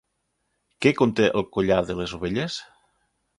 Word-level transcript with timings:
Què 0.85 0.91
conte 1.01 1.27
el 1.41 1.45
collar 1.59 1.77
de 1.91 1.99
les 2.01 2.17
ovelles? 2.19 2.59